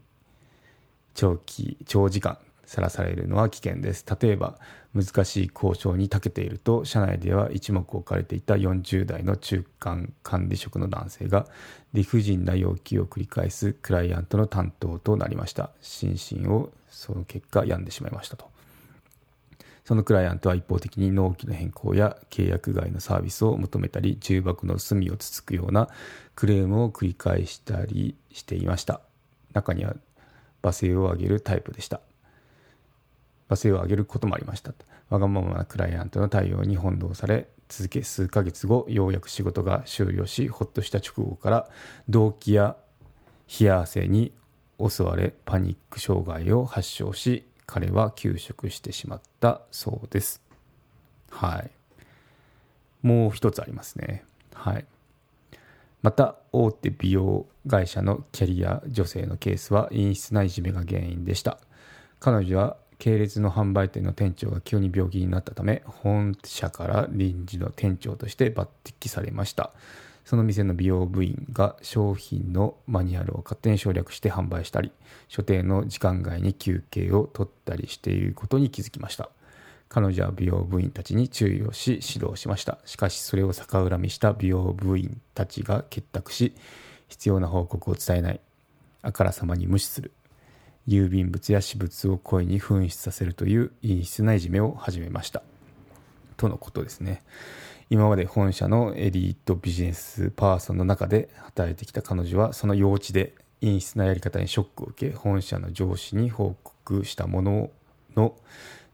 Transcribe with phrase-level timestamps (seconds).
[1.16, 4.06] 長期長時間さらされるのは危険です。
[4.22, 4.60] 例えば
[4.94, 11.48] 難しい交渉に長けていると社内では一目置かれていた40代の中間管理職の男性が
[11.94, 15.72] 理不尽な要求を繰り返すクライアントの担当となりました。
[15.82, 18.57] 心身をその結果病んでしまいましたと。
[19.88, 25.88] そのクライアントは一方的に納期の変更や契約外のサービスを求めたり重箱の隅をつつくような
[26.36, 29.00] クレームを繰り返したりしていました。
[29.54, 29.96] 中には
[30.62, 32.02] 罵声を上げるタイプでした。
[33.48, 34.74] 罵声を上げることもありました。
[35.10, 41.70] わがままなクライアントの対応に翻弄され続け数ヶ月後ようやく仕事が終了しほっとした直後から
[42.10, 42.76] 動悸や
[43.58, 44.34] 冷や汗に
[44.86, 50.42] 襲われパニック障害を発症し彼は休職してしまったそうです。
[51.30, 51.70] はい。
[53.04, 54.24] もう一つありますね。
[54.54, 54.86] はい。
[56.02, 61.60] また大手美容会社のキャリア女性のケースは陰湿ないじめが原因でした。
[62.20, 69.72] 彼女は系列の販売店の店長が急に病気になったため本社から臨時の店長として抜擢されました。
[70.28, 74.92] その店の美容部員が商品のマニュアルを勝手に省略して販売したり
[75.30, 79.30] 所定の時間外に休憩を取ったりしていることに気づきました。
[79.88, 82.78] 彼女は美容部員たちに注意をし指導しました。
[82.84, 86.54] しかしそれを逆恨みした美容部員たちが結託し
[87.08, 88.42] 必要な報告を伝えない。
[89.04, 90.12] あからさまに無視する。
[90.90, 95.42] 郵便物や私物を声に紛失させるという陰湿ないじめを始めました。
[96.36, 97.24] とのことですね。
[97.90, 107.70] 今まで本社のエリートビジネスパーソンの中で働いてきた彼女はその幼稚で陰湿なやり方にショックを受け本社の上司に報告したもの
[108.16, 108.36] の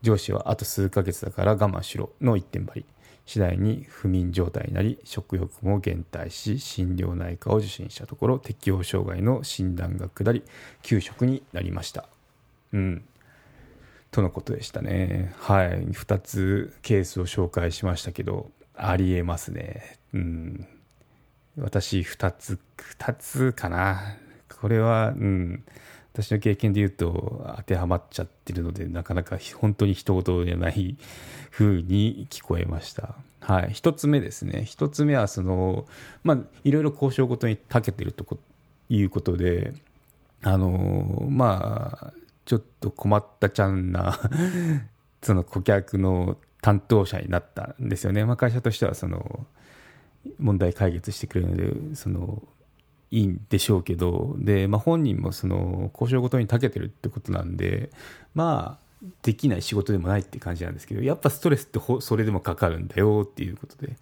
[0.04, 2.86] 上司はあと数ヶ月だから我慢しろの一点張り
[3.26, 10.44] 次第に不眠状態になり食欲も減退し心療内科を受診したところ適応障害の診断が下り
[10.82, 12.06] 休職になりました。
[12.74, 13.06] うん。
[14.12, 15.34] とのことでしたね。
[15.40, 15.88] はい。
[15.88, 20.00] 2つケースを紹介しましたけどありえますね。
[20.14, 20.68] うん。
[21.58, 22.60] 私2つ
[23.00, 24.18] 2つかな。
[24.60, 25.64] これはうん。
[26.14, 30.96] 私の経験で言うと当てはまっちゃってるのでなかなか本当に一言じゃない
[31.50, 33.16] 風に聞こえました。
[33.40, 34.64] はい、一つ目ですね。
[34.64, 35.86] 一つ目はその
[36.24, 38.38] まあいろいろ交渉ごとに長けてるとこ
[38.90, 39.74] いうことで
[40.44, 42.14] あのまあ
[42.46, 44.20] ちょっと困ったちゃんな
[45.24, 49.46] その顧客の担当者になったんですよね、まあ、会社としてはその
[50.40, 52.42] 問題解決してくれるのでその
[53.12, 57.92] いいんでしょうけどで、まあ、本人もその交渉ごとに長けてるってことなんで
[58.34, 63.98] まあできない仕事でもないって感じなんですけどやっぱストレスってそれでもかかるんだよっていうことで、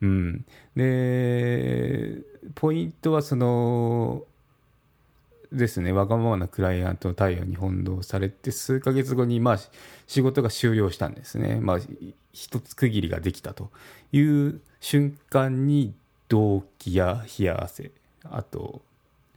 [0.00, 2.22] うん、で
[2.54, 4.24] ポイントはその
[5.56, 5.92] ですね。
[5.92, 9.58] わがままなクライアントの対応に翻弄されて数ヶ月後にまあ
[10.06, 11.78] 仕事が終了したんですね、まあ、
[12.32, 13.70] 一つ区切りができたと
[14.12, 15.94] いう瞬間に
[16.28, 17.90] 動悸や冷や汗
[18.24, 18.82] あと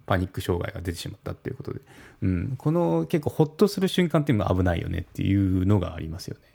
[0.06, 1.82] パニック障害が出てしまったっていうことで、
[2.24, 6.50] うん、この結構ほっとする瞬間っていうのは危ないよねっていうのがありますよね。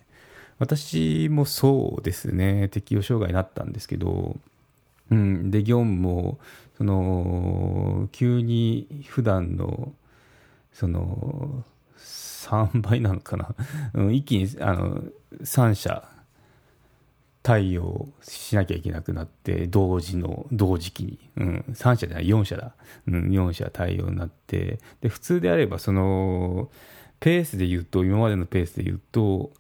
[0.58, 2.69] 私もそうですね。
[2.69, 4.37] 適応障害になったんですけど、
[5.10, 6.38] うん、で業務も
[6.76, 9.92] その急に普段の
[10.72, 11.64] その
[11.98, 13.54] 3倍なのかな、
[13.94, 15.02] うん、一気にあの
[15.42, 16.08] 3社
[17.42, 22.74] 対応しなきゃいけなくなって同時の同時期に、うん、3社じゃない4社だ、
[23.06, 24.78] うん、4社対応になって。
[25.00, 26.70] で普通であればその
[27.20, 29.52] ペースで言うと今までのペースで言うと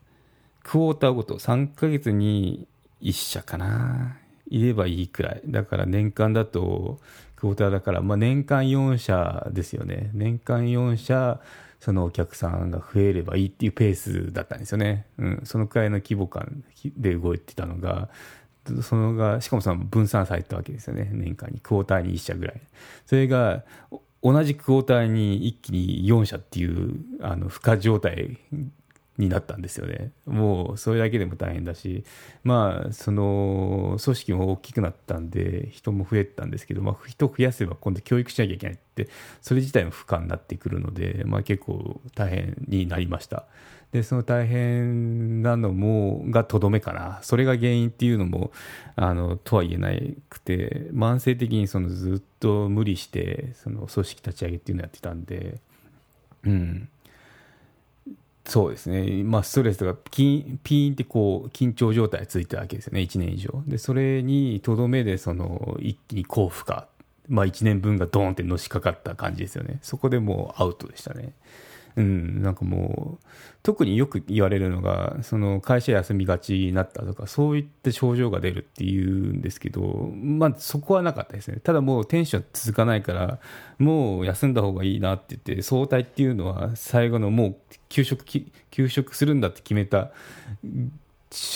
[0.62, 2.66] クォーターごと3ヶ月に
[3.02, 4.16] 1社かな。
[4.48, 5.42] いればいいくらい。
[5.46, 6.98] だから年間だと
[7.36, 10.10] クォーターだから、まあ、年間4社ですよね。
[10.14, 11.40] 年間4社
[11.84, 16.64] そのお客さんが増えればいいっていうペースだったんですよね、うん、そのくらいの規模感
[16.96, 18.08] で動いてたのが
[18.80, 21.10] そのがしかもその分散されたわけですよね。
[21.12, 21.60] 年間に。
[21.60, 22.60] クォーターに1社ぐらい。
[23.04, 23.62] それが
[24.22, 28.38] 同じクォーターに一気に4社っていうあの負荷状態
[29.16, 30.10] になったんですよね。
[30.26, 32.04] もうそれだけでも大変だし、
[32.42, 39.08] まあ、その組織も大きくなったんで、人も増えたんですけど、まあ、人を増やせば今度教育しなきゃいけないって、
[39.40, 43.44] それ自体も負荷になってくるので、まあ、結構大変になりました。
[43.92, 47.20] で、その大変なのも、がとどめかな。
[47.22, 48.50] それが原因っていうのも、
[48.96, 49.90] あの、とは言えな
[50.28, 55.60] くて、慢性的にそのずっと無理して、その組織立ち上げっていうのをやってたんで、
[56.42, 56.88] うん。
[58.46, 63.62] そうですね、まあ、ストレスとかピーンってこう緊張状態がついたわけですよね、1年以上。
[63.66, 66.82] で、それにとどめでその一気に高負荷、
[67.28, 71.32] まあ、1年分がドーンってのしかかった感じですよね、そこでもうアウトでしたね。
[71.96, 73.26] うん、なんかもう、
[73.62, 81.60] 特によく言われるのが、その会社休みがちになったとか、そういった症状が出るっていうんですけど、まあそこはなかったですね。
[81.62, 83.38] ただもうテンション続かないから、
[83.78, 87.56] もう休んだ方がいいなって言って、早退っていうのは最後のもう
[87.88, 88.24] 休職、
[88.70, 90.10] 休職するんだって決めた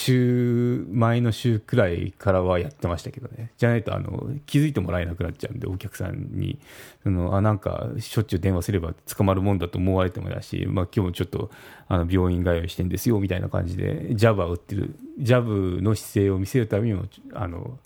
[0.09, 3.51] 週前の週くらいからはやってましたけどね。
[3.59, 6.59] じゃないとあの気づいてもらえなくなっちゃうんでお客さんに。
[7.03, 11.51] そのあなんかしょっちゅう電話すれば捕まるもんだと思われてもだし、まあ、今日もちょっと
[11.89, 17.79] あの病院通いしてんですよみたいな感じでジャブは打ってるジャブの姿勢を見せるためにもあの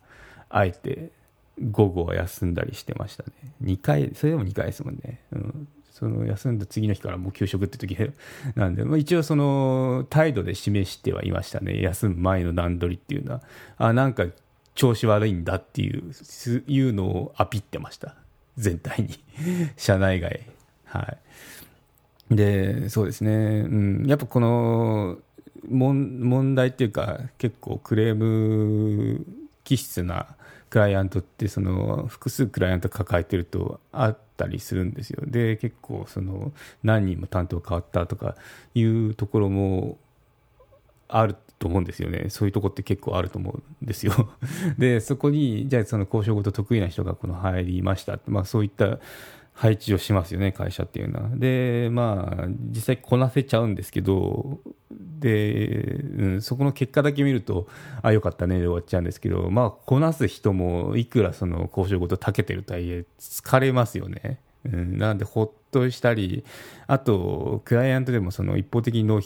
[0.48, 1.10] あえて
[1.70, 3.30] 午後は休んだりしてましたね。
[3.62, 5.68] 2回それでも2回ですもんね、うん。
[6.02, 7.96] その休んだ次の日からもう給食って時
[8.56, 11.80] なんで、まあ、一応その態度で示してはいましたね。
[11.80, 13.42] 休む前の段取りっていうのは。
[13.78, 14.26] あなんか
[14.74, 16.12] 調子悪いんだっていう
[16.66, 18.16] いうのをアピってました。
[18.56, 19.10] 全体に。
[19.78, 20.40] 社内外。
[20.86, 22.34] はい。
[22.34, 25.18] でそうですね、うん、やっぱこの
[25.68, 29.24] 問題っていうか結構クレーム
[29.62, 30.34] 気質な
[30.72, 35.22] クライアントってその複数クライアント抱えてるとあったりするんですよ。
[35.26, 36.50] で結構その
[36.82, 38.36] 何人も担当変わったとか
[38.74, 39.98] いうところも
[41.08, 42.30] あると思うんですよね。
[42.30, 44.30] そういうとこって結構あると思うんですよ。
[44.78, 48.18] でそこにじゃあその交渉ごと得意な人がこの入りました。
[48.26, 48.98] まあそういった
[49.54, 51.28] 配置をしますよね、会社っていうのは。
[51.34, 54.60] で、まあ、実際こなせちゃうんですけど、
[54.90, 57.68] で、うん、そこの結果だけ見ると、
[58.02, 64.38] あ、よかったねで終わっちゃうんですけど、まあ、こなす人もいくらその交渉ごと長けてるとはいえ、疲れますよね。
[64.64, 66.44] うん、なので、ほっとしたり、
[66.86, 69.20] あと、クライアントでもその一方的に納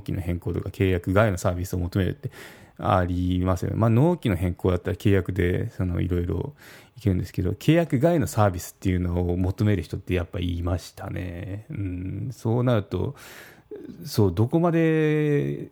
[0.00, 2.30] 期の変更とか契約外のサービスを求めるって
[2.78, 3.72] ありますよ。
[3.74, 6.54] まあ、納期の変更だったら契約でいろいろ
[6.96, 11.66] いけるんですけど、契約外のサービスっていうのを求める人ってやっぱいましたね。
[11.70, 13.14] うん、そうなると、
[14.04, 15.70] そう、どこまで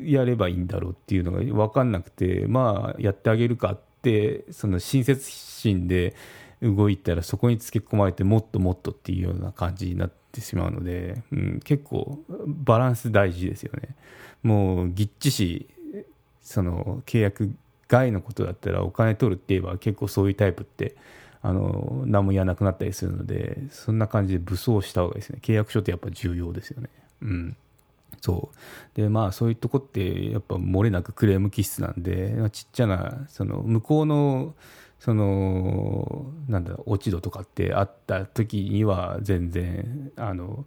[0.00, 6.14] やればいいんだろうっていうのが分かんなくて、まあ、やってあげるかって、その親切心で
[6.62, 13.96] 動いたら、そこにつけ込まれて、もっともっとっていうような感じになってしまうので、うん、結構、バランス大事ですよね。
[14.42, 15.68] もう、ぎっちし、
[16.46, 17.52] その契約
[17.88, 20.94] 外のことだったらお金取るって言えば結構そういうタイプって
[21.42, 25.40] あの何も言わなくなったりするのでそんな感じで武装した方がいいですね。
[25.42, 26.88] 契約書ってやっぱ重要ですよね。
[27.22, 27.56] うん。
[28.20, 29.00] そう。
[29.00, 34.54] でまあそういうとこってやっぱ漏れなくクレーム気質なんでまあちっちゃなその向こうの
[35.00, 40.64] そのなんだ落ち度とかってあった時には全然あの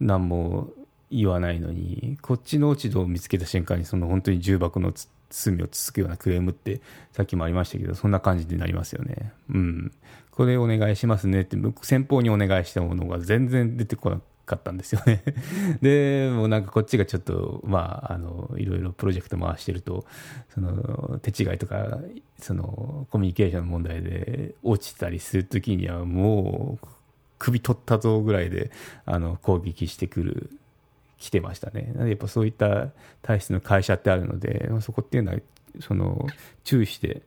[0.00, 0.70] 何も
[1.10, 4.92] 言わないのにこっちの落ち度を見つけた瞬間にその本当に重箱の
[5.30, 6.80] 罪をつつくようなクレームって
[7.12, 9.32] さっきもありましたけどそんな感じになりますよね。
[9.50, 9.92] うん。
[10.30, 15.22] これお願いしますねって先方にお願いしたものが全然出てこなかったんですよね。
[15.80, 20.04] でもうなんかこっちがちょっとまああのいろいろプロジェクト回してると
[20.50, 21.98] その手違いとか
[22.38, 26.86] そのコミュニケーションの問題で落ちたりする時にはもう
[27.38, 28.70] 首取ったぞぐらいで
[29.04, 30.50] あの攻撃してくる
[31.18, 31.92] 来てましたね。
[31.96, 32.88] やっぱそういった
[33.22, 35.38] 体質の会社ってあるので、そこっていうのは
[35.80, 36.26] その
[36.64, 37.22] 注意して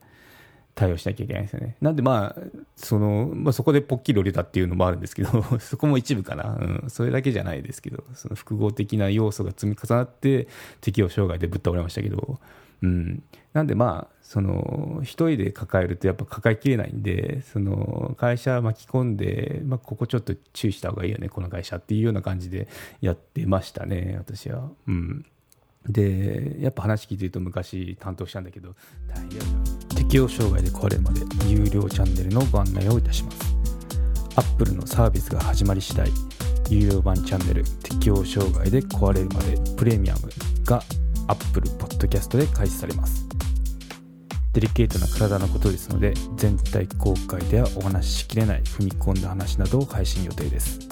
[0.75, 1.75] 対応しなきゃいけないですよね。
[1.81, 2.41] なんでまあ
[2.75, 6.58] その、まあ、そこでポッキリ折れたっていうのもあるんですけど、 そこも一部かな。
[6.60, 6.89] うん。
[6.89, 10.48] それだけじゃないですけど、その複合的な要素が積み重なって、
[10.81, 12.39] 適応障害でぶっ倒れましたけど、
[12.81, 13.24] うん。
[13.53, 22.67] なんでまあ、その、一人で抱えるとやっぱ抱えきれないんで、その、会社巻き込んで、まあ、ここちょっと注意した方がいいよね、この会社っていうような感じで
[23.01, 24.69] やってましたね、私は。
[24.88, 25.25] うん。
[25.88, 28.75] で、やっぱ話聞いてると昔担当したんだけど、
[29.07, 29.29] 大変
[29.95, 33.55] 適応障害で壊れるまで有料チャンネルのご案内をいたします。
[34.36, 36.12] Apple のサービスが始まり次第、
[36.69, 40.29] 有料版チャンネル適応障害で壊れるまでプレミアム
[40.65, 40.83] が
[41.29, 43.27] Apple Podcast で開始されます。
[44.53, 50.89] デリケートな体のことですので、全体公開ではお話ししきれない踏み込んだ話などを配信予定です。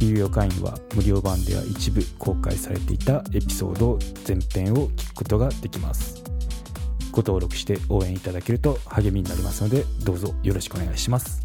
[0.00, 6.22] 有料会員は無料版では一部公開されていたエピソード全編を聞くことができます
[7.10, 11.43] ご登録して応援いただけると励みになりますのでどうぞよろしくお願いします